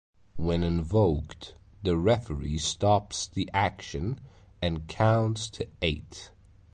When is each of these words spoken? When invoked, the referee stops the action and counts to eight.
When 0.35 0.63
invoked, 0.63 1.53
the 1.83 1.95
referee 1.95 2.57
stops 2.57 3.27
the 3.27 3.47
action 3.53 4.19
and 4.59 4.87
counts 4.87 5.47
to 5.51 5.67
eight. 5.83 6.31